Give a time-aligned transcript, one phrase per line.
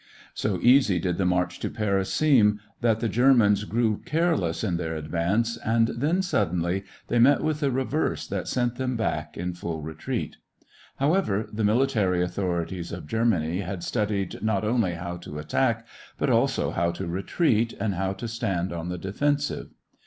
[0.33, 4.95] So easy did the march to Paris seem, that the Germans grew careless in their
[4.95, 9.83] advance and then suddenly they met with a reverse that sent them back in full
[9.83, 10.37] retreat.
[10.95, 15.85] However, the military authorities of Germany had studied not only how to attack
[16.17, 19.69] but also how to retreat and how to stand on the defensive.